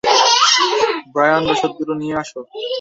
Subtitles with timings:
[1.13, 2.39] Brian, রসদগুলো নিয়ে আসো!